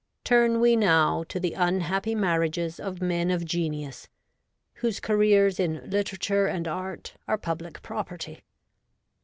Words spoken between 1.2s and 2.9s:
to the unhappy marriages